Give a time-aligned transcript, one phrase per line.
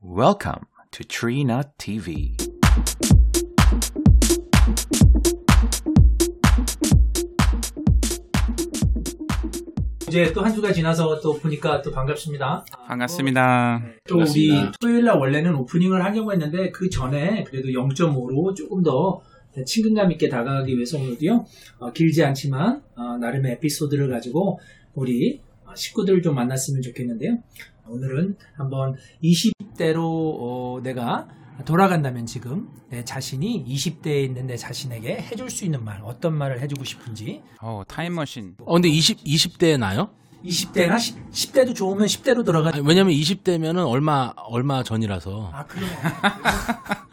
[0.00, 2.36] Welcome to Tree Nut TV.
[10.08, 12.64] 이제 또 한 주가 지나서 또 보니까 또 반갑습니다.
[12.86, 13.82] 반갑습니다.
[14.08, 14.50] 또 우리
[14.80, 19.20] 토요일 날 원래는 오프닝을 하려고 했는데 그 전에 그래도 0.5로 조금 더
[19.66, 21.44] 친근감 있게 다가가기 위해서 오늘도요
[21.80, 24.60] 어, 길지 않지만 어, 나름의 에피소드를 가지고
[24.94, 25.47] 우리 어,
[25.78, 27.38] 식구들을 좀 만났으면 좋겠는데요.
[27.86, 31.28] 오늘은 한번 20대로 내가
[31.64, 36.84] 돌아간다면 지금 내 자신이 20대에 있는 내 자신에게 해줄 수 있는 말 어떤 말을 해주고
[36.84, 38.56] 싶은지 어, 타임머신.
[38.60, 40.10] 어, 근데 20, 20대에 나요?
[40.44, 40.98] 20대나
[41.32, 45.50] 10, 대도 좋으면 10대로 돌아가 아니, 왜냐면 20대면은 얼마, 얼마 전이라서.
[45.52, 45.88] 아, 그래요?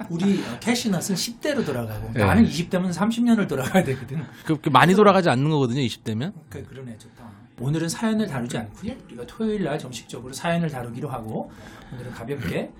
[0.09, 2.23] 우리 캐시넛은 10대로 돌아가고 네.
[2.23, 4.23] 나는 20대면 30년을 돌아가야 되거든.
[4.45, 6.33] 그, 그 많이 돌아가지 않는 거거든요, 20대면.
[6.49, 7.25] 그, 그러네, 좋다.
[7.59, 8.93] 오늘은 사연을 다루지 않고요.
[9.07, 11.51] 우리가 토요일 날 정식적으로 사연을 다루기로 하고
[11.93, 12.71] 오늘은 가볍게 에,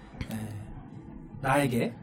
[1.41, 1.94] 나에게 에,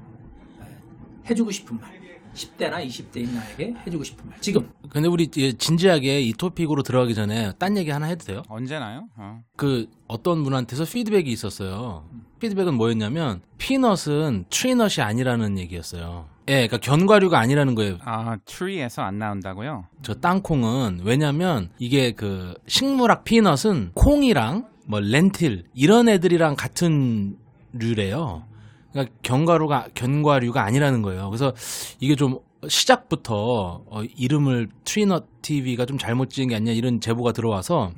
[1.28, 2.01] 해주고 싶은 말.
[2.34, 4.40] 10대나 20대인 나에게 해주고 싶은 말.
[4.40, 8.42] 지금 근데 우리 예, 진지하게 이 토픽으로 들어가기 전에 딴 얘기 하나 해도 돼요?
[8.48, 9.08] 언제나요?
[9.16, 9.40] 어.
[9.56, 12.04] 그 어떤 분한테서 피드백이 있었어요.
[12.40, 16.26] 피드백은 뭐였냐면 peanut은 tree nut이 아니라는 얘기였어요.
[16.48, 17.98] 예, 그러니까 견과류가 아니라는 거예요.
[18.04, 19.86] 아, tree에서 안 나온다고요?
[20.02, 27.36] 저 땅콩은 왜냐면 이게 그 식물학 peanut은 콩이랑 뭐 lentil 이런 애들이랑 같은
[27.72, 28.44] 류래요.
[28.92, 31.28] 그러니까 견과류가 견과류가 아니라는 거예요.
[31.30, 31.52] 그래서
[32.00, 37.90] 이게 좀 시작부터 어, 이름을 트리넛 TV가 좀 잘못 지은 게 아니냐 이런 제보가 들어와서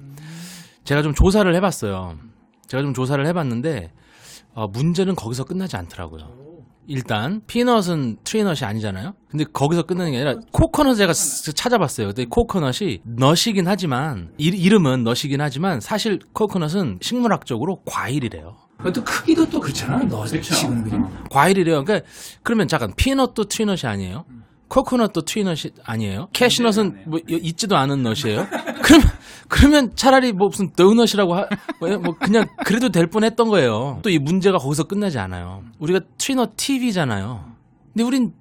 [0.84, 2.16] 제가 좀 조사를 해봤어요.
[2.66, 3.90] 제가 좀 조사를 해봤는데
[4.54, 6.44] 어, 문제는 거기서 끝나지 않더라고요.
[6.86, 9.14] 일단 peanut은 tree nut이 아니잖아요.
[9.30, 12.08] 근데 거기서 끝나는 게 아니라 코코넛 제가 스- 찾아봤어요.
[12.08, 18.56] 근데 코코넛이 nut이긴 하지만 이, 이름은 nut이긴 하지만 사실 코코넛은 식물학적으로 과일이래요.
[18.84, 19.98] 그것도 크기도 또 그렇잖아.
[20.04, 21.84] 너 지금 그냥 과일이래요.
[21.84, 22.06] 그러니까
[22.42, 24.24] 그러면 잠깐 peanut도 tree nut이 아니에요?
[24.68, 26.28] 코코넛도 tree nut이 아니에요?
[26.32, 28.46] 캐슈넛은 뭐 이- 있지도 않은 nut이에요?
[28.82, 29.08] 그러면
[29.48, 31.46] 그러면 차라리 뭐 무슨 도넛이라고 하,
[31.80, 34.00] 뭐, 뭐 그냥 그래도 될 뻔했던 거예요.
[34.02, 35.62] 또 이 문제가 거기서 끝나지 않아요.
[35.78, 37.52] 우리가 트리넛 TV잖아요.
[37.92, 38.32] 근데 우린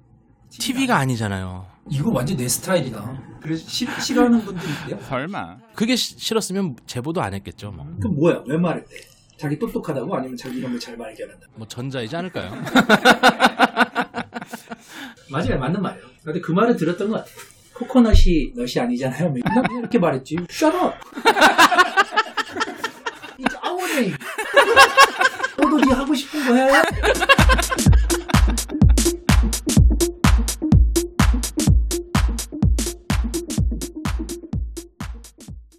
[0.50, 1.66] TV가 아니잖아요.
[1.90, 3.22] 이거 완전 내 스타일이다.
[3.40, 4.98] 그래서 싫, 싫어하는 분들이 있대요.
[5.08, 5.56] 설마.
[5.74, 7.70] 그게 시- 싫었으면 제보도 안 했겠죠.
[7.70, 8.42] 뭐, 그럼 뭐야?
[8.46, 8.96] 왜 말했대?
[9.36, 11.46] 자기 똑똑하다고 아니면 자기 이런 걸 잘 발견한다.
[11.54, 12.50] 뭐 전자이지 않을까요?
[15.30, 16.04] 맞아요, 맞는 말이에요.
[16.24, 17.30] 근데 그 말을 들었던 것 같아.
[17.74, 19.32] 코코넛이 넛이 아니잖아요.
[19.44, 20.36] 나 그냥 이렇게 말했지.
[20.50, 20.94] Shut up.
[23.38, 24.14] It's our name.
[25.58, 26.70] 너도 네 하고 싶은 거 해.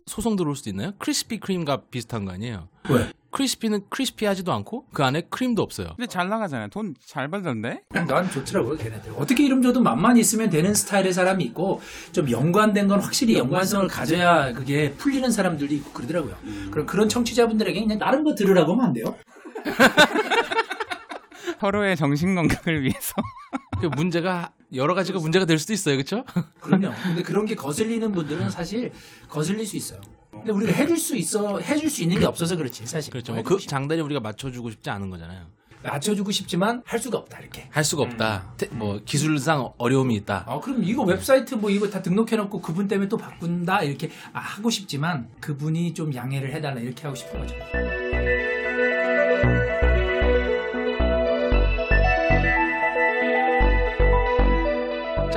[0.05, 0.91] 소송 들어올 수도 있나요?
[0.99, 2.69] 크리스피 크림과 비슷한 거 아니에요?
[2.89, 3.11] 왜?
[3.35, 5.89] 크리스피는 크리스피하지도 않고 그 안에 크림도 없어요.
[5.97, 6.69] 근데 잘 나가잖아요.
[6.69, 7.81] 돈 잘 벌던데?
[7.89, 9.11] 난 좋더라고요, 걔네들.
[9.17, 11.81] 어떻게 이름 줘도 맛만 있으면 되는 스타일의 사람이 있고,
[12.13, 16.35] 좀 연관된 건 확실히 연관성을 가져야 그게 풀리는 사람들도 있고 그러더라고요.
[16.71, 19.15] 그럼 그런 청취자분들에게 그냥 다른 거 들으라고 하면 안 돼요?
[21.59, 23.13] 서로의 정신 건강을 위해서.
[23.81, 26.23] 그 문제가 여러 가지가 문제가 될 수도 있어요, 그렇죠?
[26.61, 26.91] 그럼요.
[27.03, 28.91] 근데 그런 게 거슬리는 분들은 사실
[29.29, 29.99] 거슬릴 수 있어요.
[30.37, 33.11] 근데 우리가 해줄 수 있어, 해줄 수 있는 게 없어서 그렇지, 사실.
[33.11, 33.33] 그렇죠.
[33.33, 35.45] 뭐 그 장단에 우리가 맞춰주고 싶지 않은 거잖아요.
[35.83, 37.67] 맞춰주고 싶지만 할 수가 없다, 이렇게.
[37.69, 38.53] 할 수가 없다.
[38.57, 40.45] 테- 뭐 기술상 어려움이 있다.
[40.47, 44.69] 아, 그럼 이거 웹사이트 뭐 이거 다 등록해놓고 그분 때문에 또 바꾼다, 이렇게 아, 하고
[44.71, 47.55] 싶지만 그분이 좀 양해를 해달라, 이렇게 하고 싶은 거죠.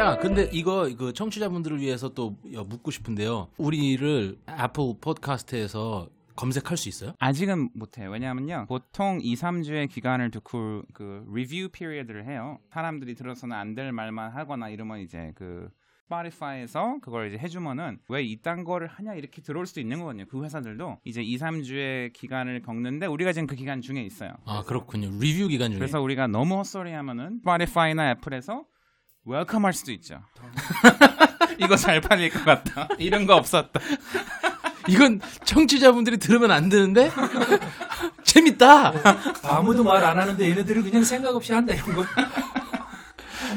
[0.09, 3.49] 자, 근데 이거 그 청취자분들을 위해서 또 묻고 싶은데요.
[3.59, 7.13] 우리를 애플 팟캐스트에서 검색할 수 있어요?
[7.19, 8.11] 아직은 못해요.
[8.11, 8.67] 왜냐하면요.
[8.69, 12.59] 보통 2, 3주의 기간을 두고 그 리뷰 period를 해요.
[12.73, 15.69] 사람들이 들어서는 안 될 말만 하거나 이러면 이제 그
[16.05, 20.25] Spotify에서 그걸 이제 해주면은 왜 이딴 거를 하냐 이렇게 들어올 수도 있는 거거든요.
[20.31, 24.31] 그 회사들도 이제 2, 3주의 기간을 겪는데 우리가 지금 그 기간 중에 있어요.
[24.47, 25.11] 아, 그렇군요.
[25.21, 25.79] 리뷰 기간 중에.
[25.79, 28.65] 그래서 우리가 너무 헛소리 하면은 Spotify나 애플에서
[29.25, 30.20] welcome 할 수도 있죠.
[31.59, 32.88] 이거 잘 팔릴 것 같다.
[32.98, 33.80] 이런 거 없었다.
[34.88, 37.10] 이건 청취자분들이 들으면 안 되는데?
[38.24, 38.92] 재밌다!
[39.42, 42.04] 아무도 말 안 하는데 얘네들은 그냥 생각 없이 한다 이런 거.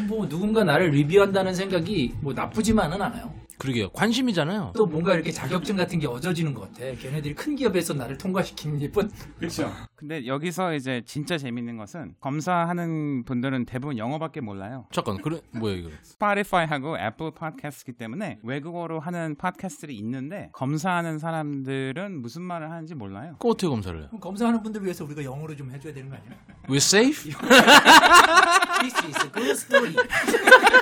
[0.07, 3.33] 뭐 누군가 나를 리뷰한다는 생각이 뭐 나쁘지만은 않아요.
[3.61, 3.89] 그러게요.
[3.91, 4.73] 관심이잖아요.
[4.75, 6.79] 또 뭔가 이렇게 자격증 같은 게 얻어지는 것 같아.
[6.99, 9.11] 걔네들이 큰 기업에서 나를 통과시키는 일뿐.
[9.37, 9.71] 그렇죠.
[9.95, 14.87] 근데 여기서 이제 진짜 재밌는 것은 검사하는 분들은 대부분 영어밖에 몰라요.
[14.91, 15.89] 잠깐, 그래 뭐야 이거?
[16.01, 23.33] Spotify하고 애플 팟캐스트이기 때문에 외국어로 하는 팟캐스트들이 있는데 검사하는 사람들은 무슨 말을 하는지 몰라요.
[23.33, 24.07] 그거 어떻게 검사를 해요?
[24.09, 26.31] 그럼 검사하는 분들 위해서 우리가 영어로 좀 해줘야 되는 거 아니야?
[26.67, 27.31] We safe?
[28.81, 29.93] This is a good story.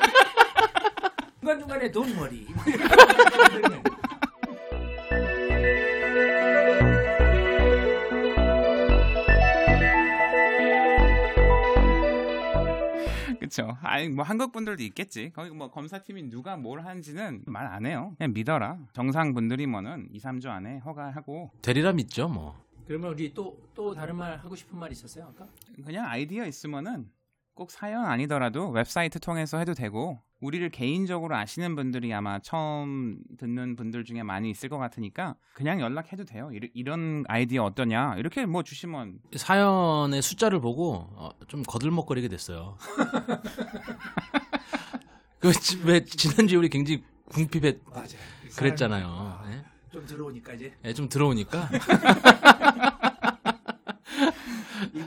[1.78, 2.46] don't worry.
[13.40, 13.78] 그렇죠.
[13.82, 15.32] 아니 뭐 한국 분들도 있겠지.
[15.34, 18.14] 거기 뭐 검사팀이 누가 뭘 하는지는 말 안 해요.
[18.18, 18.80] 그냥 믿어라.
[18.94, 22.56] 정상 분들이면은 2, 3주 안에 허가하고 대리라 믿죠, 뭐.
[22.88, 25.48] 그러면 우리 또 또 다른 말 하고 싶은 말 있었어요 아까?
[25.86, 27.10] 그냥 아이디어 있으면은
[27.60, 34.06] 꼭 사연 아니더라도 웹사이트 통해서 해도 되고 우리를 개인적으로 아시는 분들이 아마 처음 듣는 분들
[34.06, 36.50] 중에 많이 있을 것 같으니까 그냥 연락해도 돼요.
[36.54, 42.78] 이르- 이런 아이디어 어떠냐 이렇게 뭐 주시면 사연의 숫자를 보고 어, 좀 거들먹거리게 됐어요.
[45.42, 48.08] 그왜 지난주 에 우리 굉장히 궁핍해 맞아요.
[48.56, 49.42] 그랬잖아요.
[49.52, 49.66] 예?
[49.92, 51.68] 좀 들어오니까 이제 예, 좀 들어오니까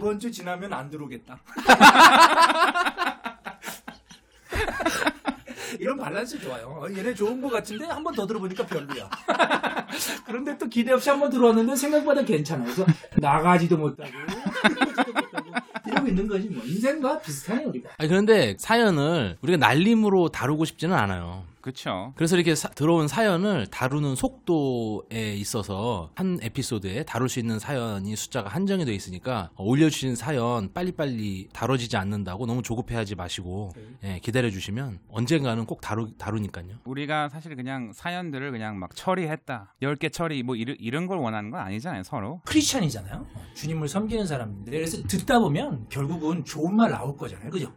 [0.03, 1.39] 이번 주 지나면 안 들어오겠다.
[5.79, 6.67] 이런 밸런스 좋아요.
[6.67, 9.09] 어, 얘네 좋은 것 같은데 한 번 더 들어보니까 별로야.
[10.27, 12.65] 그런데 또 기대 없이 한 번 들어왔는데 생각보다 괜찮아.
[12.65, 12.85] 그래서
[13.17, 15.51] 나가지도 못하고 들어보지도 못하고
[15.87, 16.65] 이러고 있는 거지 뭐.
[16.65, 17.91] 인생과 비슷하네 우리가.
[17.99, 21.45] 아니 그런데 사연을 우리가 날림으로 다루고 싶지는 않아요.
[21.63, 22.13] 그렇죠.
[22.17, 28.51] 그래서 이렇게 사- 들어온 사연을 다루는 속도에 있어서 한 에피소드에 다룰 수 있는 사연이 숫자가
[28.51, 33.73] 한정이 돼 있으니까 어, 올려주신 사연 빨리빨리 다뤄지지 않는다고 너무 조급해하지 마시고
[34.05, 36.81] 예, 기다려주시면 언젠가는 꼭 다루, 다루니까요.
[36.85, 39.75] 우리가 사실 그냥 사연들을 그냥 막 처리했다.
[39.83, 42.41] 10개 처리 뭐 이런, 이런 걸 원하는 건 아니잖아요, 서로.
[42.45, 43.25] 크리스천이잖아요.
[43.55, 47.51] 주님을 섬기는 사람인데 그래서 듣다 보면 결국은 좋은 말 나올 거잖아요.
[47.51, 47.73] 그죠?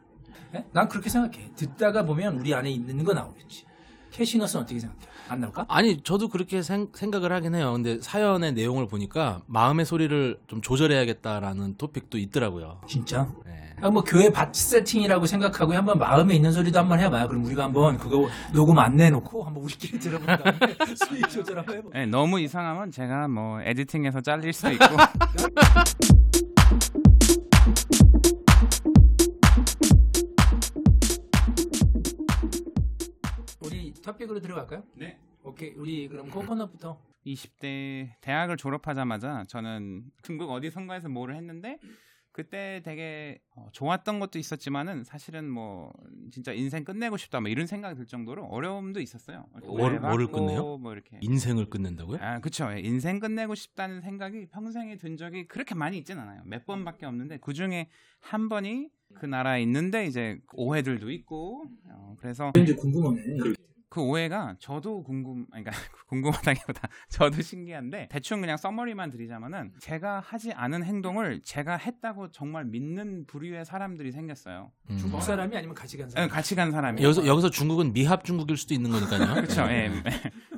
[0.56, 0.66] 예?
[0.74, 1.52] 난 그렇게 생각해.
[1.56, 3.66] 듣다가 보면 우리 안에 있는 거 나오겠지.
[4.16, 5.02] 캐시너스는 어떻게 생각해?
[5.28, 5.66] 안 나올까?
[5.68, 7.74] 아니 저도 그렇게 생, 각을 하긴 해요.
[7.74, 12.80] 근데 사연의 내용을 보니까 마음의 소리를 좀 조절해야겠다라는 토픽도 있더라고요.
[12.88, 13.28] 진짜?
[13.48, 13.74] 예.
[13.82, 17.28] 아, 뭐 교회 밭 세팅이라고 생각하고 한번 마음에 있는 소리도 한번 해봐요.
[17.28, 20.60] 그럼 우리가 한번 그거 녹음 안 내놓고 한번 우리끼리 들어본 다음에
[20.96, 22.00] 수익 조절 한번 해볼까?
[22.00, 24.86] 예, 너무 이상하면 제가 뭐 에디팅해서 잘릴 수 있고.
[34.06, 34.84] 우리 토픽으로 들어갈까요?
[34.94, 35.18] 네.
[35.44, 35.74] 오케이.
[35.75, 37.00] 우리 그럼 코코넛부터.
[37.25, 41.80] 20대 대학을 졸업하자마자 저는 중국 어디선가에서 뭐를 했는데
[42.31, 45.92] 그때 되게 어, 좋았던 것도 있었지만은 사실은 뭐
[46.31, 49.48] 진짜 인생 끝내고 싶다 뭐 이런 생각이 들 정도로 어려움도 있었어요.
[49.63, 50.78] 뭘- 뭐를 끝내요?
[50.78, 51.18] 뭐 이렇게.
[51.22, 52.19] 인생을 끝낸다고요?
[52.22, 52.69] 아, 그쵸.
[52.74, 56.44] 예, 인생 끝내고 싶다는 생각이 평생에 든 적이 그렇게 많이 있진 않아요.
[56.46, 62.52] 몇 번밖에 없는데 그 중에 한 번이 그 나라에 있는데 이제 오해들도 있고 어, 그래서
[62.57, 63.22] 이제 궁금하네.
[63.95, 65.71] 그 오해가 저도 궁금, 아니, 그러니까
[66.07, 73.25] 궁금하다기보다 저도 신기한데 대충 그냥 써머리만 드리자면은 제가 하지 않은 행동을 제가 했다고 정말 믿는
[73.25, 74.69] 부류의 사람들이 생겼어요.
[74.89, 74.97] 음.
[74.97, 76.25] 중국 사람이 아니면 같이 간 사람?
[76.25, 77.01] 예, 같이 간 사람이.
[77.01, 79.33] 여기서 여기서 중국은 미합 중국일 수도 있는 거니까요.
[79.36, 79.62] 그렇죠.
[79.69, 79.89] 예,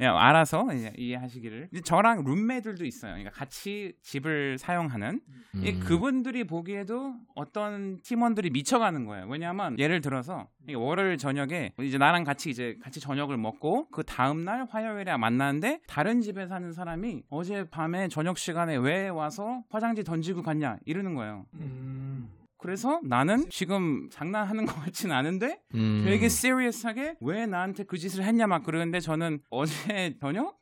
[0.01, 0.65] 예, 알아서
[0.97, 1.69] 이해하시기를.
[1.83, 3.11] 저랑 룸메들도 있어요.
[3.11, 5.21] 그러니까 같이 집을 사용하는
[5.63, 5.79] 이 음.
[5.81, 9.27] 그분들이 보기에도 어떤 팀원들이 미쳐가는 거예요.
[9.27, 14.65] 왜냐하면 예를 들어서 월요일 저녁에 이제 나랑 같이 이제 같이 저녁을 먹고 그 다음 날
[14.69, 20.77] 화요일에 만나는데 다른 집에 사는 사람이 어제 밤에 저녁 시간에 왜 와서 화장지 던지고 갔냐
[20.85, 21.45] 이러는 거예요.
[21.55, 22.29] 음.
[22.59, 26.01] 그래서 나는 지금 장난하는 것 같진 않은데 음.
[26.05, 30.57] 되게 시리어스하게 왜 나한테 그 짓을 했냐 막 그러는데 저는 어제 저녁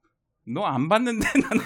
[0.48, 1.64] 너 안 봤는데 나는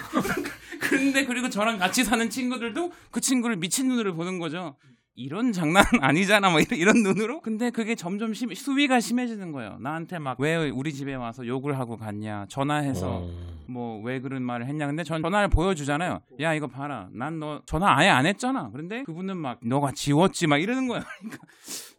[0.80, 4.76] 그런데 그리고 저랑 같이 사는 친구들도 그 친구를 미친 눈으로 보는 거죠.
[5.20, 7.40] 이런 장난은 아니잖아 뭐 이런, 이런 눈으로?
[7.40, 9.76] 근데 그게 점점 심, 수위가 심해지는 거예요.
[9.80, 12.46] 나한테 막 왜 우리 집에 와서 욕을 하고 갔냐?
[12.48, 13.30] 전화해서 어.
[13.66, 14.86] 뭐왜 그런 말을 했냐?
[14.86, 17.08] 근데 전 전화를 보여주잖아요 야 이거 봐라.
[17.12, 18.70] 난 너 전화 아예 안 했잖아.
[18.72, 20.46] 그런데 그분은 막 너가 지웠지.
[20.46, 21.02] 막 이러는 거예요.
[21.20, 21.38] 그러니까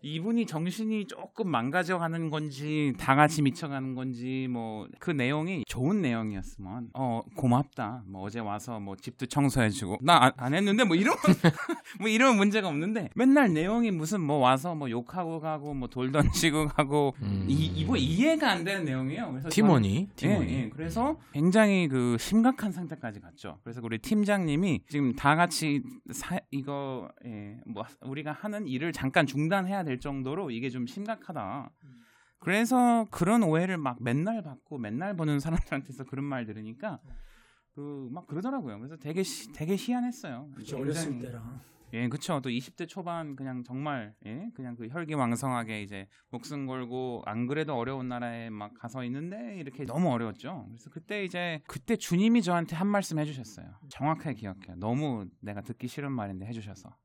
[0.03, 7.21] 이분이 정신이 조금 망가져가는 건지 다 같이 미쳐가는 건지 뭐 그 내용이 좋은 내용이었으면 어
[7.35, 11.15] 고맙다 뭐 어제 와서 뭐 집도 청소해주고 나안 했는데 뭐 이런
[11.99, 16.67] 뭐 이런 문제가 없는데 맨날 내용이 무슨 뭐 와서 뭐 욕하고 가고 뭐 돌 던지고
[16.75, 17.45] 가고 음.
[17.49, 20.69] 이 이거 이해가 안 되는 내용이에요 그래서 팀원이 팀원이 예, 예.
[20.69, 23.57] 그래서 굉장히 그 심각한 상태까지 갔죠.
[23.63, 25.81] 그래서 우리 팀장님이 지금 다 같이
[26.11, 31.71] 사, 이거 예, 뭐 우리가 하는 일을 잠깐 중단해야 될 정도로 이게 좀 심각하다.
[32.39, 36.99] 그래서 그런 오해를 막 맨날 받고 맨날 보는 사람들한테서 그런 말 들으니까
[37.75, 38.77] 그 막 그러더라고요.
[38.79, 40.49] 그래서 되게 시- 되게 희한했어요.
[40.53, 40.77] 그렇죠.
[40.77, 41.61] 어렸을 때랑.
[41.93, 42.39] 예, 그쵸.
[42.41, 48.07] 또 20대 초반 그냥 정말 예, 그냥 그 혈기왕성하게 이제 목숨 걸고 안 그래도 어려운
[48.07, 50.65] 나라에 막 가서 있는데 이렇게 너무 어려웠죠.
[50.69, 53.65] 그래서 그때 이제 그때 주님이 저한테 한 말씀 해주셨어요.
[53.89, 54.75] 정확하게 기억해요.
[54.77, 56.95] 너무 내가 듣기 싫은 말인데 해주셔서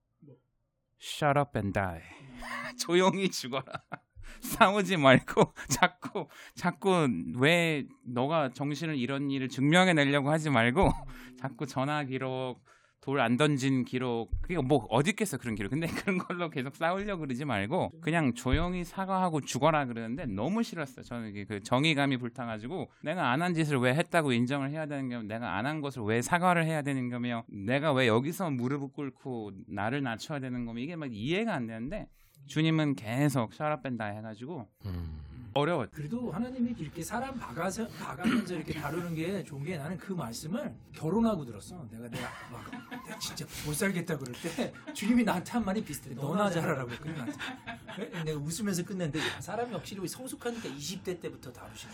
[1.00, 2.02] Shut up and die.
[2.78, 3.64] 조용히 죽어라.
[4.40, 10.92] 싸우지 말고 자꾸 자꾸 왜 너가 정신을 이런 일을 증명해 내려고 하지 말고
[11.38, 12.62] 자꾸 전화 기록
[13.00, 15.70] 돌 안 던진 기록 그게 뭐 어디 있겠어 그런 기록.
[15.70, 21.28] 근데 그런 걸로 계속 싸우려고 그러지 말고 그냥 조용히 사과하고 죽어라 그러는데 너무 싫었어요 저는
[21.30, 25.56] 이게 그 정의감이 불타가지고 내가 안 한 짓을 왜 했다고 인정을 해야 되는 거며 내가
[25.56, 30.40] 안 한 것을 왜 사과를 해야 되는 거며 내가 왜 여기서 무릎을 꿇고 나를 낮춰야
[30.40, 32.08] 되는 거며 이게 막 이해가 안 되는데
[32.46, 35.20] 주님은 계속 샤라뺀다 해가지고 음.
[35.56, 40.74] 어려워 그래도 하나님이 이렇게 사람 박아서 박으면서 이렇게 다루는 게 좋은 게 나는 그 말씀을
[40.92, 41.86] 결혼하고 들었어.
[41.90, 42.70] 내가 내가 막
[43.06, 46.14] 내가 진짜 못 살겠다 그럴 때 주님이 나한테 한 말이 비슷해.
[46.14, 46.90] 너나 잘하라고.
[47.00, 48.10] 그래?
[48.24, 51.92] 내가 웃으면서 끝냈는데 야, 사람이 확실히 성숙하니까 20대 때부터 다루시네.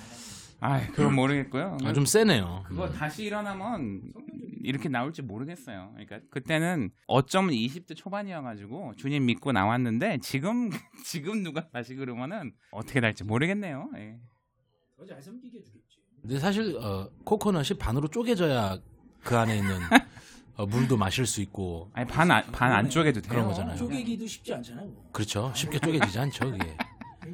[0.60, 2.64] 아 그건 모르겠고요 아, 좀 세네요.
[2.68, 2.92] 그거 음.
[2.92, 4.00] 다시 일어나면
[4.64, 5.90] 이렇게 나올지 모르겠어요.
[5.92, 10.70] 그러니까 그때는 어쩌면 20대 초반이어가지고 주님 믿고 나왔는데 지금
[11.04, 13.90] 지금 누가 다시 그러면은 어떻게 될지 모르겠네요.
[13.96, 14.18] 예.
[14.96, 15.98] 더잘 섬기게 해주겠지.
[16.20, 18.78] 근데 사실 어, 코코넛이 반으로 쪼개져야
[19.24, 19.76] 그 안에 있는
[20.56, 23.30] 어, 물도 마실 수 있고 아니 반반 안쪽에도 돼요.
[23.30, 23.76] 그런 거잖아요.
[23.76, 24.92] 쪼개기도 쉽지 않잖아요.
[25.12, 25.52] 그렇죠.
[25.54, 26.50] 쉽게 쪼개지지 않죠.
[26.50, 26.76] 그게.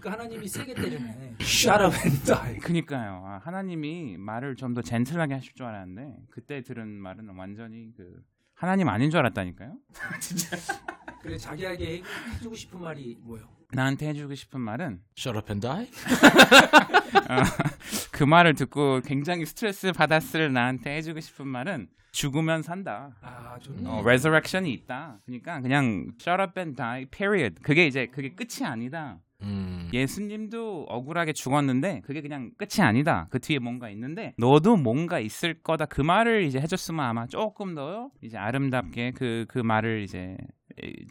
[0.00, 1.34] 그러니까 하나님이 세게 때리네.
[1.40, 2.58] Shut up and die.
[2.58, 3.22] 그니까요.
[3.26, 8.22] 아, 하나님이 말을 좀 더 젠틀하게 하실 줄 알았는데 그때 들은 말은 완전히 그
[8.54, 9.76] 하나님 아닌 줄 알았다니까요.
[11.22, 12.02] 그래 자기에게
[12.34, 13.48] 해주고 싶은 말이 뭐예요?
[13.72, 15.90] 나한테 해주고 싶은 말은 Shut up and die?
[18.12, 23.10] 그 말을 듣고 굉장히 스트레스 받았을 나한테 해주고 싶은 말은 죽으면 산다.
[23.20, 23.88] 아 좋네.
[23.88, 25.20] 어, resurrection이 있다.
[25.26, 27.60] 그러니까 그냥 shut up and die, period.
[27.62, 29.18] 그게 이제 그게 끝이 아니다.
[29.42, 29.88] 음.
[29.92, 33.28] 예수님도 억울하게 죽었는데 그게 그냥 끝이 아니다.
[33.30, 35.86] 그 뒤에 뭔가 있는데 너도 뭔가 있을 거다.
[35.86, 40.36] 그 말을 이제 해줬으면 아마 조금 더 이제 아름답게 그그 말을 이제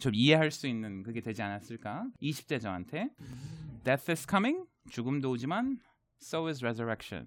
[0.00, 2.04] 좀 이해할 수 있는 그게 되지 않았을까?
[2.22, 3.08] 20대 저한테
[3.84, 5.78] death is coming 죽음도 오지만
[6.22, 7.26] so is resurrection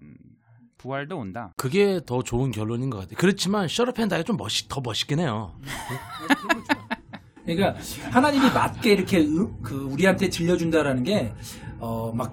[0.78, 1.52] 부활도 온다.
[1.56, 3.16] 그게 더 좋은 결론인 것 같아요.
[3.16, 5.56] 그렇지만 Shut up and die가 좀 멋있, 더 멋있긴 해요.
[7.44, 7.74] 그러니까
[8.10, 11.32] 하나님이 맞게 이렇게 음- 그 우리한테 들려준다라는 게
[11.80, 12.32] 어 막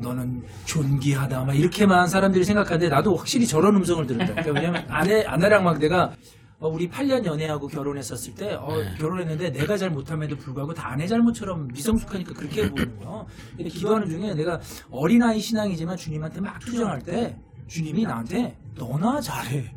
[0.00, 4.26] 너는 존귀하다 막 이렇게만 사람들이 생각하는데 나도 확실히 저런 음성을 들었다.
[4.32, 6.12] 그러니까 왜냐면 아내 아내랑 막 내가
[6.58, 11.68] 어, 우리 8년 연애하고 결혼했었을 때 어, 결혼했는데 내가 잘 못함에도 불구하고 다 아내 잘못처럼
[11.68, 13.26] 미성숙하니까 그렇게 보는 거예요.
[13.56, 14.58] 근데 기도하는 중에 내가
[14.90, 17.36] 어린아이 신앙이지만 주님한테 막 투정할 때
[17.66, 19.74] 주님이 나한테 너나 잘해.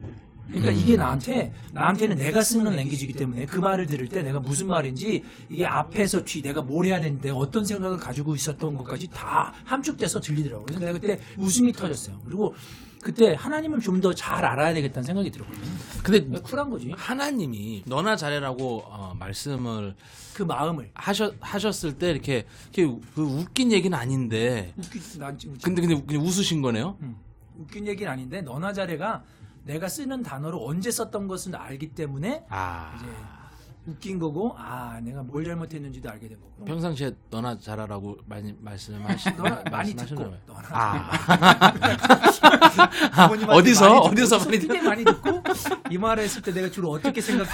[0.49, 5.23] 그러니까 이게 나한테 나한테는 내가 쓰는 랭귀지이기 때문에 그 말을 들을 때 내가 무슨 말인지
[5.49, 10.65] 이게 앞에서 뒤 내가 뭘 해야 되는데 어떤 생각을 가지고 있었던 것까지 다 함축돼서 들리더라고요.
[10.65, 12.19] 그래서 내가 그때 웃음이 터졌어요.
[12.25, 12.55] 그리고
[13.01, 15.65] 그때 하나님을 좀 더 잘 알아야 되겠다는 생각이 들었거든요.
[16.03, 16.91] 근데 쿨한 거지.
[16.97, 19.95] 하나님이 너나 잘해라고 어, 말씀을
[20.33, 25.81] 그 마음을 하셨, 하셨을 때 이렇게, 이렇게 그 웃긴 얘기는 아닌데 웃기 난 지금 근데
[25.81, 26.97] 근데 그냥 웃으신 거네요.
[27.57, 29.23] 웃긴 얘기는 아닌데 너나 잘해가
[29.63, 33.05] 내가 쓰는 단어로 언제 썼던 것은 알기 때문에 아 이제
[33.85, 36.65] 웃긴 거고 아 내가 뭘 잘못했는지도 알게 된 거고.
[36.65, 40.23] 평상시에 너나 잘하라고 많이 말씀하시 너나 많이 말씀하시나 듣고.
[40.47, 41.11] 너나 아
[43.27, 43.85] 부모님한테 어디서?
[43.89, 45.43] 많이 듣고, 어디서 많이 되게 많이 듣고
[45.89, 47.45] 이 말을 했을 때 내가 주로 어떻게 거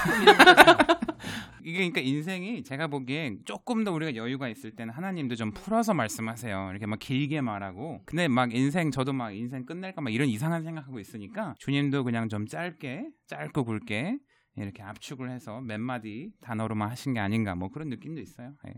[1.64, 6.68] 이게 그러니까 인생이 제가 보기엔 조금 더 우리가 여유가 있을 때는 하나님도 좀 풀어서 말씀하세요.
[6.72, 8.02] 이렇게 막 길게 말하고.
[8.06, 12.48] 근데 막 인생 저도 막 인생 끝낼까 막 이런 이상한 생각하고 있으니까 주님도 그냥 좀
[12.48, 14.18] 짧게 짧고 굵게
[14.58, 18.54] 이렇게 압축을 해서 몇 마디 단어로만 하신 게 아닌가 뭐 그런 느낌도 있어요.
[18.68, 18.74] 예.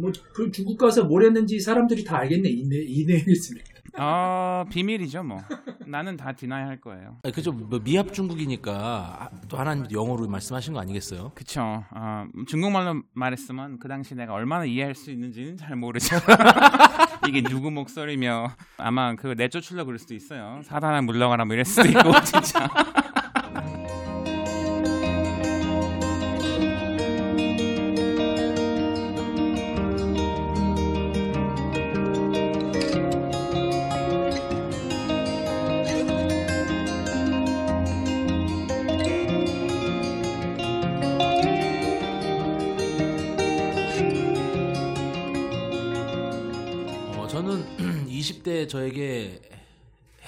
[0.00, 3.62] 뭐그 중국 가서 뭘 했는지 사람들이 다 알겠네 이내 이내일스를
[3.98, 5.38] 어 비밀이죠 뭐.
[5.86, 7.18] 나는 다 디나이 할 거예요.
[7.22, 11.32] 아니, 그죠 뭐 미합 중국이니까 아, 또 하나님 영어로 말씀하신 거 아니겠어요?
[11.34, 11.84] 그쵸.
[11.90, 16.16] 어, 중국말로 말했으면 그 당시 내가 얼마나 이해할 수 있는지는 잘 모르죠.
[17.28, 20.62] 이게 누구 목소리며 아마 그 내쫓으려고 그럴 수도 있어요.
[20.64, 22.66] 사단아 물러가라 뭐 이럴 수도 있고 진짜.
[48.62, 49.40] 어, 저는 20대 저에게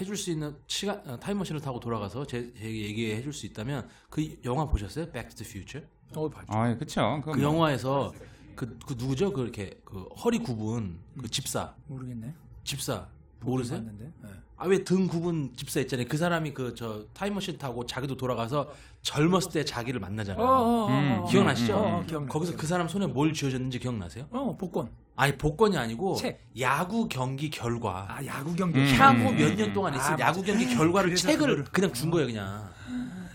[0.01, 4.37] 해줄 수 있는 시간 어, 타임머신을 타고 돌아가서 제, 제게 얘기해 줄 수 있다면 그
[4.45, 5.11] 영화 보셨어요?
[5.11, 5.87] Back to the Future?
[6.15, 6.47] 어, 봤죠.
[6.53, 7.21] 아, 그쵸.
[7.25, 8.13] 그 뭐, 영화에서
[8.55, 9.33] 그, 그 누구죠?
[9.33, 12.35] 그 이렇게 그 허리 굽은 그 집사 모르겠네.
[12.65, 13.09] 집사
[13.41, 13.79] 모르세요?
[13.79, 14.13] 봤는데.
[14.23, 14.29] 네.
[14.57, 16.07] 아왜 등 굽은 집사 있잖아요.
[16.09, 18.73] 그 사람이 그 저 타임머신 타고 자기도 돌아가서
[19.03, 20.45] 젊었을 때 자기를 만나잖아요.
[20.45, 21.27] 어, 어, 어, 음, 어.
[21.27, 21.75] 기억나시죠?
[21.77, 22.29] 어, 어, 기억나.
[22.29, 24.27] 거기서 그 사람 손에 뭘 쥐어줬는지 기억나세요?
[24.31, 24.91] 어, 복권.
[25.17, 26.45] 아니 복권이 아니고 책.
[26.59, 28.81] 야구 경기 결과 아, 야구 경기.
[28.81, 28.87] 음.
[28.97, 32.27] 향후 음, 몇 음, 년 동안 있을 아, 야구 경기 결과를 책을 그냥 준 거예요
[32.27, 32.69] 그냥.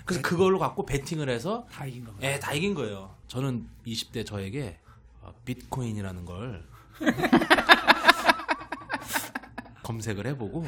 [0.06, 2.12] 그래서 그걸로 갖고 베팅을 해서 다 이긴 거.
[2.22, 3.16] 예, 다 이긴 거예요.
[3.28, 4.80] 저는 20대 저에게
[5.22, 6.68] 어, 비트코인이라는 걸
[9.84, 10.68] 검색을 해보고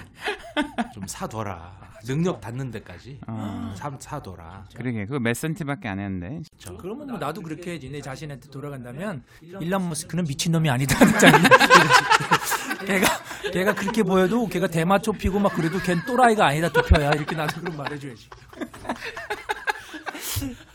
[0.94, 1.91] 좀 사둬라.
[2.06, 3.74] 능력 닿는 데까지 어.
[3.76, 4.66] 사, 사둬라.
[4.76, 7.90] 그러게 그거 몇 센티밖에 안 했는데 저, 그러면 뭐 나도 그렇게 해야지.
[7.90, 11.44] 내 자신한테 돌아간다면 일론 머스크는 미친 놈이 아니다는 짱이.
[12.86, 13.08] 걔가
[13.54, 17.62] 걔가 그렇게 보여도 걔가 대마 초 피고 막 그래도 걘 또라이가 아니다 투표야 이렇게 나도
[17.62, 18.28] 그럼 말해줘야지.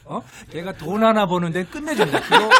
[0.05, 0.23] 어?
[0.51, 2.21] 걔가 돈 하나 버는데 끝내준다.
[2.21, 2.51] 그거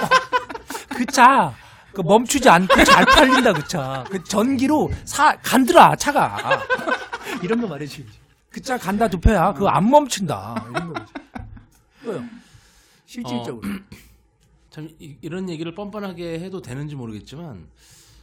[0.89, 1.55] 그 차.
[1.93, 4.05] 그 멈추지 않고 잘 팔린다 그 차.
[4.11, 6.61] 그 전기로 사 간들아 차가.
[7.43, 8.26] 이런 거 말해줘야지.
[8.57, 9.53] 그차 간다 두 표야.
[9.53, 10.65] 그거 안 멈춘다.
[10.71, 11.13] 이런 거지.
[12.05, 12.25] 왜요?
[13.05, 13.61] 실질적으로.
[14.71, 17.69] 참 이, 런 얘기를 뻔뻔하게 해도 되는지 모르겠지만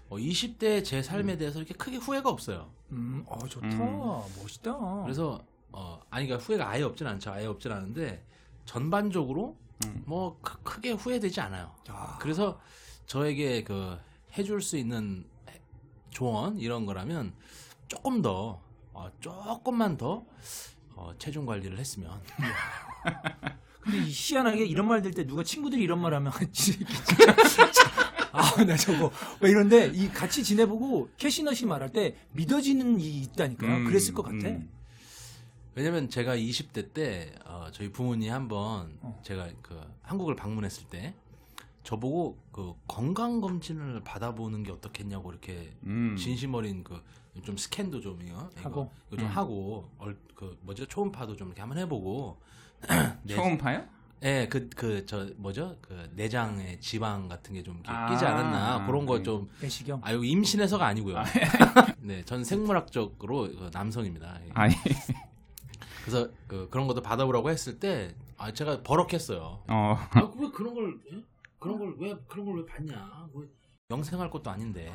[0.10, 1.04] 어, 20대 제 음.
[1.04, 2.72] 삶에 대해서 이렇게 크게 후회가 없어요.
[2.92, 3.68] 음, 어 좋다.
[3.68, 4.24] 음.
[4.42, 5.04] 멋있다.
[5.04, 7.32] 그래서 어 아니 그러니까 후회가 아예 없진 않죠.
[7.32, 8.26] 아예 없진 않은데
[8.66, 10.02] 전반적으로 음.
[10.08, 11.70] 뭐 크, 크게 후회되지 않아요.
[11.90, 12.60] 아, 그래서
[13.06, 14.00] 저에게 그
[14.36, 15.26] 해줄 수 있는
[16.10, 17.34] 조언 이런 거라면
[17.88, 18.63] 조금 더
[18.94, 20.26] 어, 조금만 더
[20.96, 22.22] 어, 체중 관리를 했으면
[23.82, 26.32] 근데 이 희한하게 이런 말 들 때 누가 친구들이 이런 말 하면
[28.32, 33.78] 아, 나 저거 왜 이런데 이 같이 지내보고 캐시넛이 말할 때 믿어지는 이 있다니까요.
[33.78, 34.48] 음, 그랬을 것 같아.
[34.48, 34.70] 음.
[35.76, 39.20] 왜냐면 제가 20대 때 어, 저희 부모님 한번 어.
[39.24, 41.14] 제가 그 한국을 방문했을 때
[41.84, 46.16] 저보고 그 건강 검진을 받아보는 게 어떻겠냐고 이렇게 음.
[46.18, 47.02] 진심 어린 그
[47.42, 48.92] 좀 스캔도 좀 이거 하고.
[49.08, 49.32] 이거 좀 음.
[49.32, 52.38] 하고 얼, 그 뭐죠 초음파도 좀 이렇게 한번 해보고
[53.24, 53.86] 내- 초음파요?
[54.26, 55.76] 예, 그, 그, 저, 뭐죠?
[55.82, 58.86] 그, 내장에 지방 같은 게좀 아, 끼지 않았나.
[58.86, 59.24] 그런 거 네.
[59.24, 60.00] 좀, 내시경.
[60.02, 61.18] 아, 이거 임신해서가 아니고요.
[62.00, 64.40] 네, 전 생물학적으로 그 남성입니다.
[64.46, 64.50] 예.
[64.54, 64.76] 아니
[66.06, 69.64] 그래서 그, 그런 것도 받아보라고 했을 때, 아, 제가 버럭했어요.
[69.68, 71.22] 어 아, 왜 그런 걸, 예?
[71.60, 73.28] 그런 걸 왜, 그런 걸왜 받냐.
[73.34, 73.46] 뭐,
[73.92, 74.90] 영생할 것도 아닌데,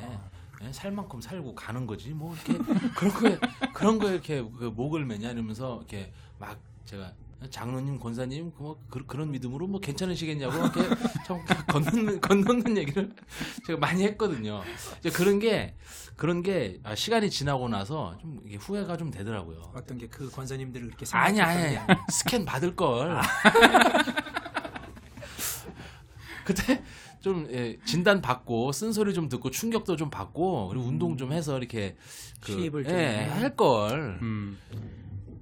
[0.63, 0.71] 예?
[0.73, 2.09] 살 만큼 살고 가는 거지.
[2.09, 2.57] 뭐, 이렇게,
[2.95, 3.39] 그런 거에,
[3.73, 7.13] 그런 거에 이렇게 그 목을 매냐 이러면서, 이렇게 막 제가,
[7.49, 10.81] 장로님, 권사님, 그 뭐, 그, 런 믿음으로 뭐 괜찮으시겠냐고, 이렇게
[11.25, 13.13] 좀 건너는, 건너는 얘기를
[13.65, 14.61] 제가 많이 했거든요.
[14.99, 15.75] 이제 그런 게,
[16.17, 19.71] 그런 게, 아, 시간이 지나고 나서 좀 이게 후회가 좀 되더라고요.
[19.73, 21.77] 어떤 게 그 권사님들을 그렇게 아니, 아니.
[22.11, 23.11] 스캔 받을 걸.
[23.11, 23.21] 아.
[26.43, 26.83] 그때
[27.21, 31.95] 좀 예, 진단 받고 쓴소리 좀 듣고 충격도 좀 받고 그리고 운동 좀 해서 이렇게
[32.39, 34.19] 그, 시입을 좀 예, 할 걸.
[34.21, 34.57] 음.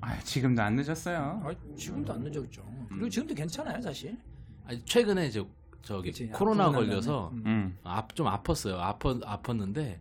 [0.02, 1.42] 아 지금도 안 늦었어요.
[1.44, 2.64] 아, 지금도 안 늦었죠.
[2.90, 4.18] 그리고 지금도 괜찮아요, 사실.
[4.66, 5.46] 아니, 최근에 이제
[5.82, 7.30] 저기 그치, 코로나 아프고 걸려서.
[7.34, 7.44] 음.
[7.46, 7.78] 음.
[7.84, 8.80] 아, 좀 아팠어요.
[9.00, 10.00] 아팠 아팠는데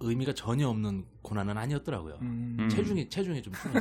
[0.00, 2.18] 의미가 전혀 없는 고난은 아니었더라고요.
[2.22, 2.56] 음.
[2.58, 2.68] 음.
[2.68, 3.80] 체중이 체중이 좀 줄어.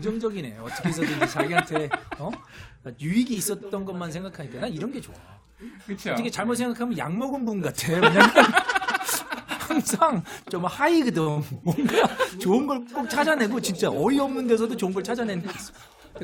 [0.00, 0.58] 긍정적이네.
[0.62, 2.30] 어떻게 해서든지 자기한테 어?
[3.00, 5.14] 유익이 있었던 것만 생각하니까 난 이런 게 좋아.
[5.86, 6.12] 그렇죠.
[6.12, 7.92] 어떻게 잘못 생각하면 약 먹은 분 같아.
[7.92, 8.20] 왜냐면
[9.58, 11.42] 항상 좀 high거든.
[11.62, 15.72] 뭔가 좋은 걸 꼭 찾아내고 진짜 어이없는 데서도 좋은 걸 찾아내는 게 있어.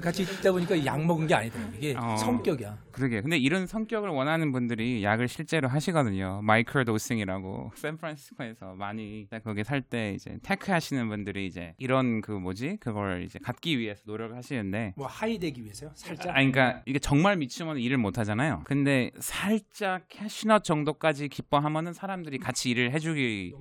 [0.01, 1.59] 같이 있다 보니까 약 먹은 게 아니다.
[1.77, 2.17] 이게 어.
[2.17, 2.79] 성격이야.
[2.93, 3.21] 그러게.
[3.21, 6.41] 근데 이런 성격을 원하는 분들이 약을 실제로 하시거든요.
[6.43, 13.25] microdosing이라고 샌프란시스코에서 많이 거기 살 때 이제 tech 하시는 분들이 이제 이런 그 뭐지 그걸
[13.25, 14.95] 이제 갖기 위해서 노력을 하시는데.
[14.97, 15.91] 뭐 high 되기 위해서요?
[15.95, 16.29] 살짝.
[16.31, 18.63] 아, 그러니까 이게 정말 미치면 일을 못 하잖아요.
[18.65, 23.55] 근데 살짝 캐시넛 정도까지 기뻐하면은 사람들이 같이 일을 해주기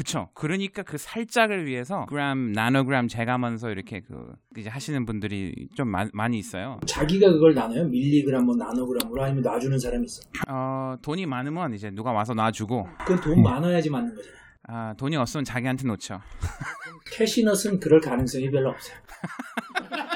[0.00, 0.30] 그쵸.
[0.32, 6.38] 그러니까 그 살짝을 위해서 그램, 나노그램 재가면서 이렇게 그 이제 하시는 분들이 좀 마- 많이
[6.38, 6.80] 있어요.
[6.86, 7.84] 자기가 그걸 나눠요?
[7.84, 10.22] 밀리그램, 뭐 나노그램으로 아니면 놔주는 사람이 있어.
[10.48, 14.34] 어, 돈이 많으면 이제 누가 와서 놔주고, 그건 돈 많아야지 맞는 거잖아.
[14.68, 16.18] 아, 돈이 없으면 자기한테 놓죠.
[17.12, 18.96] 캐시넛은 그럴 가능성이 별로 없어요.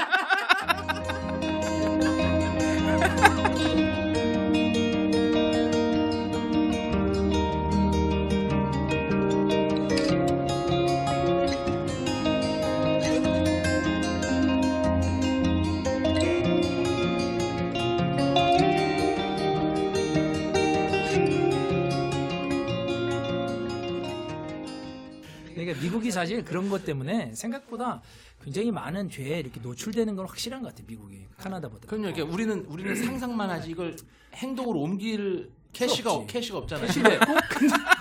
[26.04, 28.02] 미국이 사실 그런 것 때문에 생각보다
[28.42, 30.86] 굉장히 많은 죄에 이렇게 노출되는 건 확실한 것 같아요.
[30.86, 31.86] 미국이 카나다보다.
[31.88, 32.08] 그럼요.
[32.08, 33.96] 이게 우리는 우리는 상상만 하지 이걸
[34.34, 36.32] 행동으로 옮길 캐시가 없지.
[36.32, 36.88] 캐시가 없잖아요.
[36.92, 37.18] 근데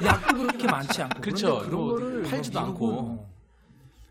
[0.05, 1.59] 약도 그렇게 많지 않고 그렇죠.
[1.59, 2.87] 그런 뭐 거를 팔지도 뭐 않고.
[2.91, 3.33] 뭐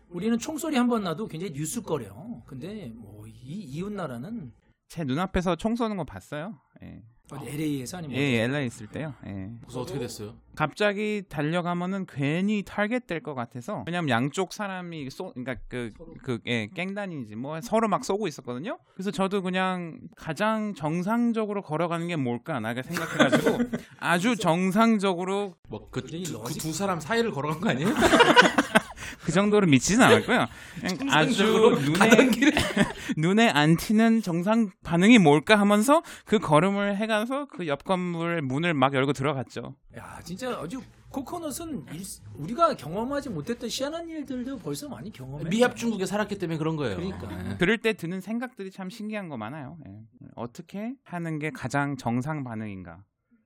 [0.09, 2.41] 우리는 총소리 한 번 나도 굉장히 뉴스거려.
[2.47, 4.53] 근데 뭐 이 이웃 나라는
[4.87, 6.57] 제 눈앞에서 총 쏘는 거 봤어요.
[6.81, 7.03] 예.
[7.35, 9.13] 어디 LA에서 아니면 예, LA 있을 때요.
[9.25, 9.49] 예.
[9.61, 10.35] 그래서 어떻게 됐어요?
[10.55, 17.35] 갑자기 달려가면은 괜히 타겟 될 것 같아서 왜냐면 양쪽 사람이 쏘 그러니까 그그 예, 깽단이지
[17.35, 18.77] 뭐 서로 막 쏘고 있었거든요.
[18.93, 23.57] 그래서 저도 그냥 가장 정상적으로 걸어가는 게 뭘까 나가 생각해가지고
[23.99, 27.89] 아주 정상적으로 뭐그 굉장히 두, 러지- 그두 사람 사이를 걸어간 거 아니에요?
[29.23, 30.45] 그 정도로 미치진 않았고요.
[30.97, 31.43] 그냥 아주
[31.85, 32.29] 눈에
[33.17, 38.93] 눈에 안 튀는 정상 반응이 뭘까 하면서 그 걸음을 해가서 그 옆 건물 문을 막
[38.93, 39.75] 열고 들어갔죠.
[39.97, 42.01] 야 진짜 아주 코코넛은 일-
[42.35, 45.47] 우리가 경험하지 못했던 희한한 일들도 벌써 많이 경험해.
[45.49, 46.95] 미합 중국에 살았기 때문에 그런 거예요.
[46.95, 47.51] 그러니까.
[47.51, 47.55] 예.
[47.57, 49.77] 그럴 때 드는 생각들이 참 신기한 거 많아요.
[49.87, 49.91] 예.
[50.35, 53.03] 어떻게 하는 게 가장 정상 반응인가?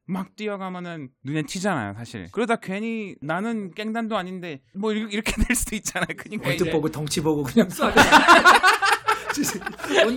[0.10, 2.30] 막 뛰어가면은 눈에 튀잖아요, 사실.
[2.32, 6.08] 그러다 괜히 나는 깽단도 아닌데 뭐 이렇게 이렇게 될 수도 있잖아요.
[6.17, 7.93] 그러니까 이제 보고 덩치 보고 그냥 쏴.
[10.08, 10.15] 운-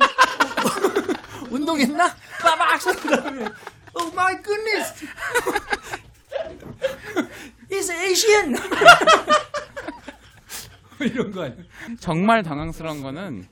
[1.51, 2.15] 운동했나?
[2.41, 3.45] 빠박 쏜 다음에
[3.95, 5.05] Oh my goodness!
[7.69, 8.57] It's Asian!
[11.01, 11.57] 이런 거 아니야?
[11.99, 13.47] 정말 당황스러운 거는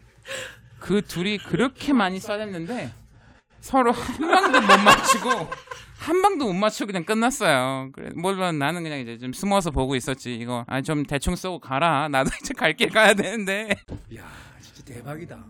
[0.79, 2.91] 그 둘이 그렇게 많이 쏴댔는데
[3.61, 5.51] 서로 한 방도 못 맞추고
[5.99, 7.91] 한 방도 못 맞추고 그냥 끝났어요.
[7.93, 10.35] 그래 물론 나는 그냥 이제 좀 숨어서 보고 있었지.
[10.37, 12.09] 이거 아 좀 대충 쏘고 가라.
[12.11, 13.71] 나도 이제 갈 길 가야 되는데.
[14.17, 14.31] 야
[14.63, 15.45] 진짜 대박이다.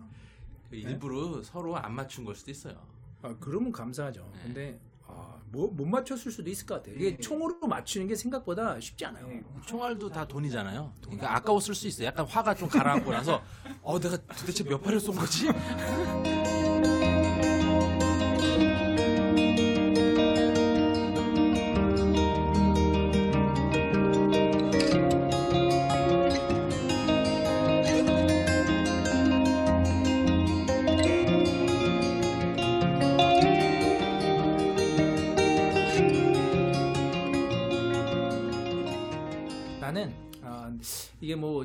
[0.71, 2.75] 일부러 서로 안 맞춘 걸 수도 있어요.
[3.23, 4.31] 아, 그러면 감사하죠.
[4.43, 6.95] 근데 아, 뭐, 못 맞췄을 수도 있을 것 같아요.
[6.97, 9.27] 이게 총으로 맞추는 게 생각보다 쉽지 않아요.
[9.67, 10.93] 총알도 다 돈이잖아요.
[11.03, 12.07] 그러니까 아까웠을 수 있어요.
[12.09, 13.43] 약간 화가 좀 가라앉고 나서
[13.83, 15.49] 어 내가 도대체 몇 발을 쏜 거지?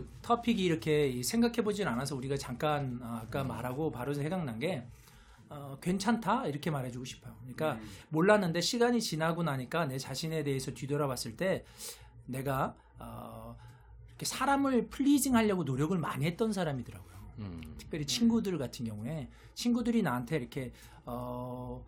[0.04, 4.86] 뭐 터픽이 이렇게 생각해보진 않아서 우리가 잠깐 아, 아까 말하고 바로 생각난 게
[5.50, 7.36] 어, 괜찮다 이렇게 말해주고 싶어요.
[7.42, 11.66] 그러니까 몰랐는데 시간이 지나고 나니까 내 자신에 대해서 뒤돌아봤을 때
[12.26, 13.56] 내가 어,
[14.10, 17.14] 이렇게 사람을 플리징하려고 노력을 많이 했던 사람이더라고요.
[17.40, 17.76] 음.
[17.78, 20.72] 특별히 친구들 같은 경우에 친구들이 나한테 이렇게
[21.06, 21.84] 어,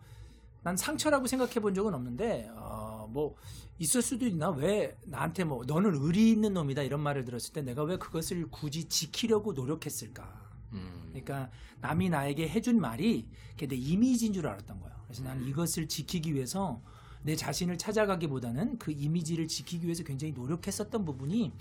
[0.66, 3.36] 난 상처라고 생각해 본 적은 없는데 어, 뭐
[3.78, 7.84] 있을 수도 있나 왜 나한테 뭐 너는 의리 있는 놈이다 이런 말을 들었을 때 내가
[7.84, 10.24] 왜 그것을 굳이 지키려고 노력했을까
[10.72, 11.04] 음.
[11.10, 16.82] 그러니까 남이 나에게 해준 말이 내 이미지인 줄 알았던 거예요 그래서 나는 이것을 지키기 위해서
[17.22, 21.52] 내 자신을 찾아가기보다는 그 이미지를 지키기 위해서 굉장히 노력했었던 부분이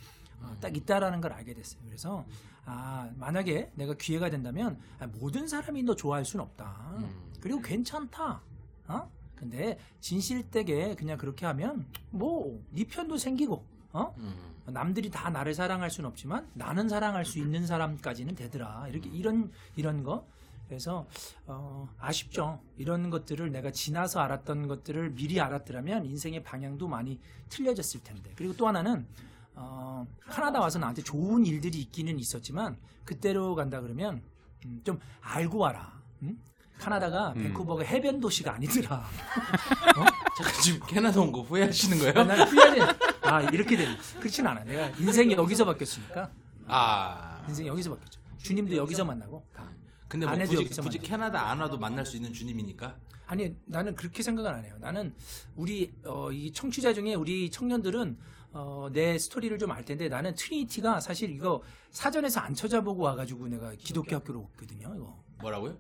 [0.42, 1.80] 어, 딱 있다라는 걸 알게 됐어요.
[1.86, 2.26] 그래서
[2.66, 6.96] 아 만약에 내가 기회가 된다면 아, 모든 사람이 너 좋아할 수는 없다.
[6.98, 7.32] 음.
[7.40, 8.42] 그리고 괜찮다.
[8.88, 9.10] 어?
[9.36, 14.14] 근데 진실되게 그냥 그렇게 하면 뭐 네 편도 생기고 어?
[14.18, 14.56] 음.
[14.68, 18.88] 남들이 다 나를 사랑할 수는 없지만 나는 사랑할 수 있는 사람까지는 되더라.
[18.90, 20.26] 이렇게 이런 이런 거.
[20.68, 21.06] 그래서
[21.46, 22.60] 어, 아쉽죠.
[22.78, 27.20] 이런 것들을 내가 지나서 알았던 것들을 미리 알았더라면 인생의 방향도 많이
[27.50, 28.32] 틀려졌을 텐데.
[28.36, 29.06] 그리고 또 하나는
[29.54, 34.24] 어, 카나다 와서 나한테 좋은 일들이 있기는 있었지만 그때로 간다 그러면
[34.66, 36.02] 음, 좀 알고 와라.
[36.24, 36.40] 응?
[36.80, 39.06] 카나다가 밴쿠버가 해변 도시가 아니더라.
[40.38, 42.14] 잠깐 지금 캐나다 온 거 후회하시는 거예요?
[42.26, 42.88] 난 후회는
[43.24, 44.64] 아 이렇게 되는 그렇진 않아.
[44.64, 46.30] 내가 인생이 여기서 바뀌었으니까
[46.68, 47.44] 아.
[47.48, 48.20] 인생 이 여기서 바뀌었죠.
[48.40, 49.70] 주님도 여기서 만나고 다.
[50.08, 51.00] 근데 뭐 굳이, 굳이.
[51.00, 52.96] 캐나다 안 와도 만날 수 있는 주님이니까.
[53.28, 54.76] 아니 나는 그렇게 생각을 안 해요.
[54.80, 55.14] 나는
[55.56, 58.18] 우리 어, 이 청취자 중에 우리 청년들은
[58.52, 61.62] 어, 내 스토리를 좀 알 텐데 나는 트리니티가 사실 이거
[61.92, 64.94] 사전에서 안 찾아보고 와가지고 내가 기독교 학교로 왔거든요.
[64.96, 65.24] 이거.
[65.40, 65.76] 뭐라고요?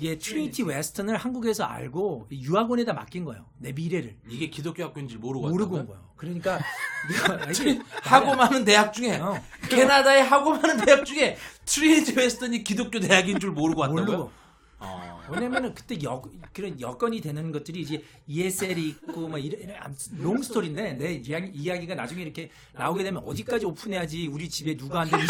[0.00, 3.44] 이게 트리니티 웨스턴을 한국에서 알고 유학원에다 맡긴 거예요.
[3.58, 5.76] 내 미래를 이게 기독교 학교인 줄 모르고 모르고?
[5.76, 6.10] 온 거예요.
[6.16, 6.58] 그러니까
[7.52, 9.38] 이게 하고 많은 대학 중에 어.
[9.68, 11.36] 캐나다의 하고 많은 대학 중에
[11.66, 14.30] 트리니티 웨스턴이 기독교 대학인 줄 모르고 왔다고요?
[14.78, 15.20] 어.
[15.28, 20.42] 왜냐면은 그때 여, 그런 여건이 되는 것들이 이제 ESL이 있고 막 이런 이런 암- long
[20.42, 25.24] story인데 내 이야기, 이야기가 나중에 이렇게 나오게 되면 어디까지 오픈해야지 우리 집에 누가 안 되는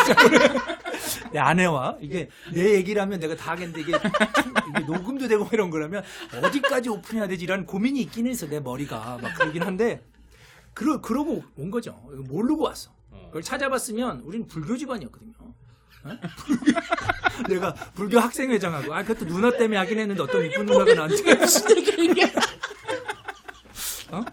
[1.32, 6.02] 내 아내와 이게 내 얘기를 하면 내가 다 하겠는데 이게, 이게 녹음도 되고 이런 거라면
[6.42, 10.02] 어디까지 오픈해야 되지 이런 고민이 있긴 해서 내 머리가 막 그러긴 한데
[10.74, 12.90] 그러, 그러고 온 거죠 모르고 왔어
[13.30, 15.32] 그걸 찾아봤으면 우리는 불교 집안이었거든요.
[15.38, 15.54] 어?
[17.48, 21.66] 내가 불교 학생회장하고 아 그것도 누나 때문에 하긴 했는데 어떤 이쁜 누나가 나한테 무슨
[24.10, 24.24] 어?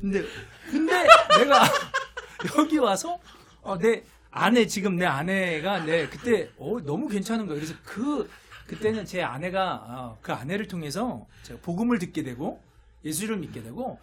[0.00, 0.24] 근데
[0.68, 1.06] 근데
[1.38, 1.64] 내가
[2.58, 3.20] 여기 와서
[3.62, 7.60] 어, 내 아내 지금 내 아내가 내 그때 어, 너무 괜찮은 거예요.
[7.60, 8.28] 그래서 그
[8.66, 12.62] 그때는 제 아내가 어, 그 아내를 통해서 제가 복음을 듣게 되고
[13.04, 13.98] 예수를 믿게 되고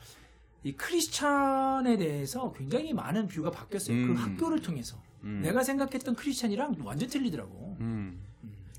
[0.63, 3.95] 이 크리스찬에 대해서 굉장히 많은 뷰가 바뀌었어요.
[3.95, 4.07] 음.
[4.07, 5.41] 그 학교를 통해서 음.
[5.41, 7.77] 내가 생각했던 크리스찬이랑 완전 틀리더라고.
[7.79, 8.21] 음.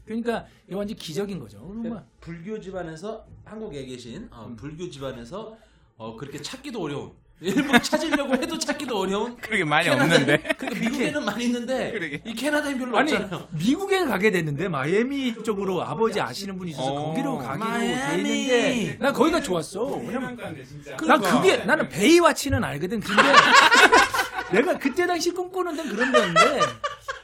[0.05, 1.61] 그러니까 이게 완전 기적인 거죠.
[1.67, 5.57] 그러면 불교 집안에서 한국에 계신 어, 불교 집안에서
[5.97, 10.39] 어, 그렇게 찾기도 어려운 일부 찾으려고 해도 찾기도 어려운 그렇게 많이 캐나다- 없는데.
[10.59, 12.21] 그러니까 미국에는 많이 있는데 그러게.
[12.25, 13.49] 이 캐나다엔 별로 아니 없잖아요.
[13.53, 18.47] 미국에 가게 됐는데 마이애미 쪽으로 아버지 아시는 분이 있어서 어, 거기로 가기로 마이애미.
[18.47, 19.85] 있는데 난 거기가 좋았어.
[19.85, 20.97] 왜냐면 진짜.
[21.07, 22.99] 난 그게 나는 베이와치는 알거든.
[23.01, 23.23] 근데
[24.51, 26.61] 내가 그때 당시 꿈꾸는 데는 그런 데였는데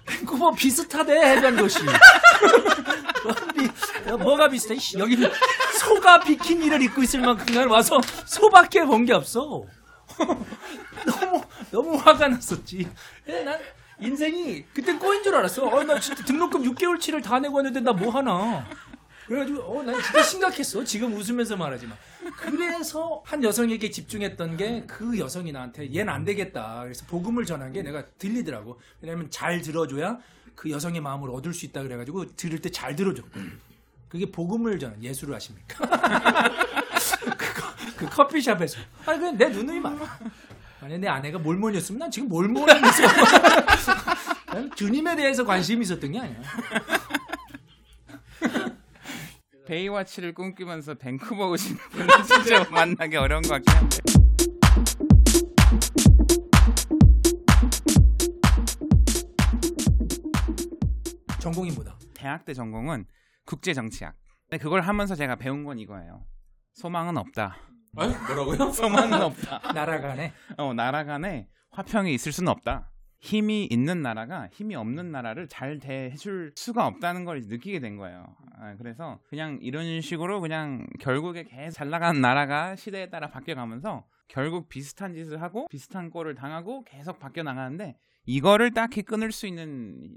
[0.07, 1.81] 밴쿠버 비슷하대 해변 도시.
[1.81, 1.87] 비-
[4.22, 4.77] 뭐가 비슷해?
[4.79, 5.29] 씨, 여기는
[5.81, 9.64] 소가 비키니를 입고 있을 만큼 난 와서 소밖에 본 게 없어.
[11.06, 12.88] 너무 너무 화가 났었지.
[13.28, 13.58] 예, 난
[14.00, 15.66] 인생이 그때 꼬인 줄 알았어.
[15.66, 18.66] 어, 나 진짜 등록금 6개월치를 다 내고 왔는데 나 뭐 하나.
[19.26, 20.84] 그래가지고 어, 난 진짜 심각했어.
[20.84, 21.96] 지금 웃으면서 말하지만.
[22.36, 26.80] 그래서 한 여성에게 집중했던 게 그 여성이 나한테 얘는 안 되겠다.
[26.82, 28.78] 그래서 복음을 전한 게 내가 들리더라고.
[29.00, 30.18] 왜냐면 잘 들어줘야
[30.54, 33.22] 그 여성의 마음을 얻을 수 있다 그래가지고 들을 때 잘 들어줘.
[34.14, 35.88] 그게 복음을 전한 예수를 아십니까?
[37.37, 38.79] 그거, 그 커피숍에서.
[39.07, 39.98] 아니 그냥 내 누누이 말.
[40.81, 43.03] 아니 내 아내가 몰몬이었으면 난 지금 몰몬이면서
[44.53, 46.37] 난 주님에 대해서 관심이 있었던 게 아니야.
[49.66, 53.96] 베이와치를 꿈꾸면서 밴쿠버 오신 분은 진짜 만나기 어려운 것 같긴 한데.
[61.40, 61.98] 전공이 뭐다?
[62.14, 63.07] 대학 때 전공은
[63.44, 64.14] 국제 정치학.
[64.48, 66.24] 근데 그걸 하면서 제가 배운 건 이거예요.
[66.74, 67.57] 소망은 없다.
[67.96, 68.70] 아니, 뭐라고요?
[68.72, 69.72] 소망은 없다.
[69.72, 72.90] 나라 간에 어, 나라 간에 화평이 있을 수는 없다.
[73.20, 78.26] 힘이 있는 나라가 힘이 없는 나라를 잘 대해줄 수가 없다는 걸 느끼게 된 거예요.
[78.59, 84.68] 아, 그래서 그냥 이런 식으로 그냥 결국에 계속 잘 나가는 나라가 시대에 따라 바뀌어가면서 결국
[84.68, 90.08] 비슷한 짓을 하고 비슷한 꼴을 당하고 계속 바뀌어 나가는데 이거를 딱히 끊을 수 있는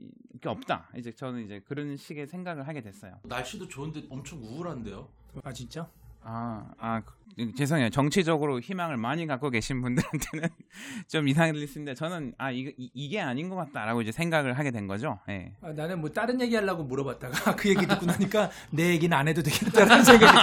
[0.41, 0.88] 게 없다.
[0.98, 3.13] 이제 저는 이제 그런 식의 생각을 하게 됐어요.
[3.24, 5.08] 날씨도 좋은데 엄청 우울한데요.
[5.43, 5.88] 아 진짜?
[6.22, 7.89] 아, 아, 그- 죄송해요.
[7.91, 10.50] 정치적으로 희망을 많이 갖고 계신 분들한테는
[11.08, 14.12] 좀 이상해 들릴 수 있는데 저는 아, 이거, 이, 이 게 아닌 것 같다라고 이제
[14.12, 15.20] 생각을 하게 된 거죠.
[15.30, 15.54] 예.
[15.62, 19.41] 아, 나는 뭐 다른 얘기 하려고 물어봤다가 그 얘기 듣고 나니까 내 얘기는 안 해도
[19.43, 20.38] 되겠다라는 생각이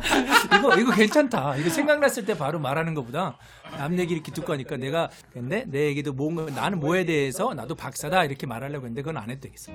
[0.58, 1.56] 이거 이거 괜찮다.
[1.56, 3.38] 이거 생각났을 때 바로 말하는 것보다
[3.76, 8.24] 남 얘기 이렇게 듣고 하니까 내가 근데 내 얘기도 뭔가 나는 뭐에 대해서 나도 박사다
[8.24, 9.72] 이렇게 말하려고 했는데 그건 안 해도 되겠어.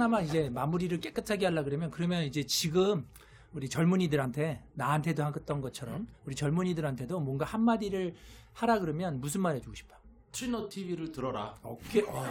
[0.00, 3.06] 하나만 이제 마무리를 깨끗하게 하려 그러면 그러면 이제 지금
[3.52, 8.14] 우리 젊은이들한테 나한테도 했던 것처럼 우리 젊은이들한테도 뭔가 한마디를
[8.54, 9.94] 하라 그러면 무슨 말 해주고 싶어?
[10.32, 11.54] 트리너 TV를 들어라.
[11.62, 12.02] 오케이.
[12.06, 12.24] 어,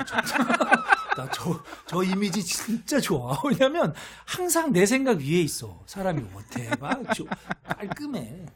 [1.15, 3.39] 나저 저 이미지 진짜 좋아.
[3.45, 3.93] 왜냐면
[4.25, 5.83] 항상 내 생각 위에 있어.
[5.85, 7.25] 사람이 뭐 대박, 저,
[7.65, 8.47] 깔끔해.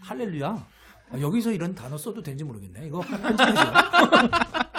[0.00, 0.66] 할렐루야.
[1.10, 2.86] 아, 여기서 이런 단어 써도 되는지 모르겠네.
[2.86, 3.72] 이거 편집해줘.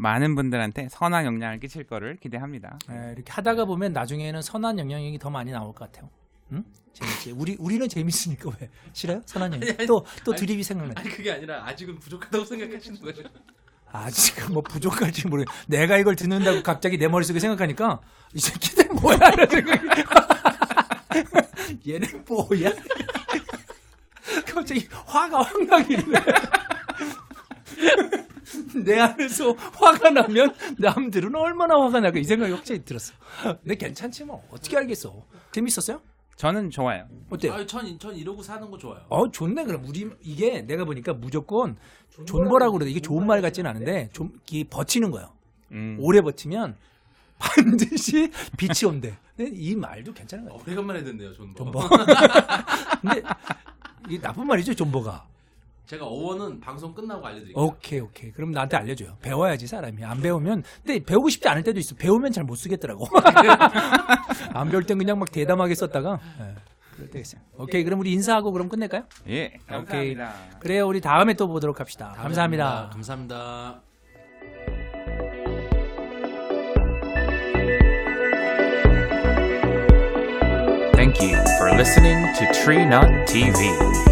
[0.00, 2.78] 많은 분들한테 선한 영향을 끼칠 거를 기대합니다.
[2.90, 6.08] 예, 이렇게 하다가 보면 나중에는 선한 영향력이 더 많이 나올 것 같아요.
[6.52, 6.64] 응?
[6.94, 7.32] 재밌지.
[7.32, 9.22] 우리 우리는 재밌으니까 왜 싫어요?
[9.26, 9.76] 선한 영향.
[9.86, 10.94] 또또 드립이 생각나.
[10.96, 13.22] 아니 그게 아니라 아직은 부족하다고 생각하시는 거죠.
[13.92, 15.44] 아직 뭐 부족할지 모르.
[15.66, 18.00] 내가 이걸 듣는다고 갑자기 내 머릿속에 생각하니까
[18.32, 20.02] 이 새끼들 뭐야 이런 생각이.
[21.86, 22.70] 얘는 뭐야?
[24.46, 26.20] 갑자기 화가 확 나길래.
[28.84, 33.14] 내 안에서 화가 나면 남들은 얼마나 화가 나고 이 생각이 갑자기 들었어.
[33.62, 35.24] 근데 괜찮지 뭐 어떻게 알겠어?
[35.52, 36.00] 재밌었어요?
[36.36, 37.06] 저는 좋아요.
[37.28, 37.52] 어때요?
[37.52, 39.02] 아니, 전, 전 이러고 사는 거 좋아요.
[39.08, 41.76] 어 좋네 그럼 우리 이게 내가 보니까 무조건
[42.26, 45.30] 존버라고 그래 이게 좋은 말 같지는 않은데 좀 이게 버티는 거예요.
[45.72, 45.98] 음.
[46.00, 46.76] 오래 버티면
[47.38, 49.16] 반드시 빛이 온대.
[49.36, 50.72] 근데 이 말도 괜찮은 거 어, 같아요.
[50.72, 51.58] 오래간만에 듣네요, 존버.
[51.58, 51.88] 존버.
[53.00, 53.22] 근데
[54.08, 55.26] 이게 나쁜 말이죠 존버가.
[55.90, 57.64] 제가 어원은 방송 끝나고 알려드릴게요.
[57.64, 58.30] 오케이, 오케이.
[58.30, 59.16] 그럼 나한테 알려줘요.
[59.22, 60.04] 배워야지, 사람이.
[60.04, 61.96] 안 배우면, 근데 배우고 싶지 않을 때도 있어.
[61.96, 63.06] 배우면 잘 못 쓰겠더라고.
[64.54, 66.54] 안 배울 땐 그냥 막 대담하게 썼다가, 예,
[66.94, 67.40] 그럴 때가 있어요.
[67.58, 69.02] 오케이, 그럼 우리 인사하고 그럼 끝낼까요?
[69.30, 70.14] 예, 오케이.
[70.14, 70.32] 감사합니다.
[70.60, 72.14] 그래요, 우리 다음에 또 보도록 합시다.
[72.16, 72.90] 감사합니다.
[72.92, 73.82] 감사합니다.
[80.94, 84.09] Thank you for listening to Tree Nut TV.